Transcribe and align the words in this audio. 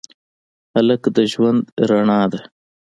هلک 0.73 1.03
د 1.15 1.17
ژوند 1.31 1.61
رڼا 1.89 2.21
ده. 2.31 2.41